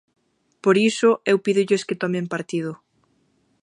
Por 0.63 0.75
iso, 0.89 1.09
eu 1.31 1.37
pídolles 1.45 1.85
que 1.87 1.99
tomen 2.01 2.25
partido. 2.33 2.71